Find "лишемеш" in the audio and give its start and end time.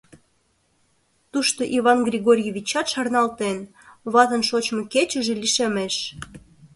5.41-5.95